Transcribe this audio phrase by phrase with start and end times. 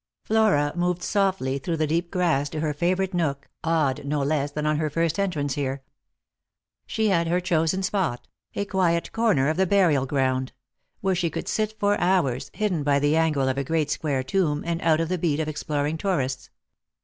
[0.23, 4.65] Flora moved softly through the deep grass to her favourite nook, awed, no less than
[4.65, 6.95] on her first entrance here, by the solemn beauty of the scene.
[7.05, 10.53] She had her chosen spot— a quiet corner of the burial ground—
[11.01, 14.23] where she could sit for hours, hid den by the angle of a great square
[14.23, 16.49] tomb, and out of the beat of exploring tourists.